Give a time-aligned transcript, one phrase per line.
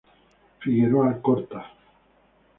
[0.61, 1.71] Figueroa Alcorta, Av.